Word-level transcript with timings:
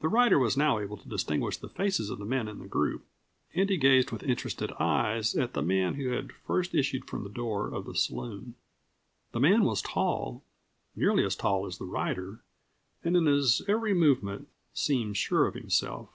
The 0.00 0.08
rider 0.08 0.38
was 0.38 0.56
now 0.56 0.78
able 0.78 0.96
to 0.96 1.06
distinguish 1.10 1.58
the 1.58 1.68
faces 1.68 2.08
of 2.08 2.18
the 2.18 2.24
men 2.24 2.48
in 2.48 2.58
the 2.58 2.66
group, 2.66 3.04
and 3.52 3.68
he 3.68 3.76
gazed 3.76 4.10
with 4.10 4.22
interested 4.22 4.72
eyes 4.80 5.34
at 5.34 5.52
the 5.52 5.60
man 5.60 5.92
who 5.96 6.12
had 6.12 6.32
first 6.32 6.74
issued 6.74 7.04
from 7.06 7.22
the 7.22 7.28
door 7.28 7.68
of 7.68 7.84
the 7.84 7.94
saloon. 7.94 8.54
The 9.32 9.40
man 9.40 9.64
was 9.64 9.82
tall 9.82 10.42
nearly 10.96 11.22
as 11.22 11.36
tall 11.36 11.66
as 11.66 11.76
the 11.76 11.84
rider 11.84 12.40
and 13.04 13.14
in 13.14 13.26
his 13.26 13.60
every 13.68 13.92
movement 13.92 14.48
seemed 14.72 15.18
sure 15.18 15.46
of 15.46 15.52
himself. 15.52 16.08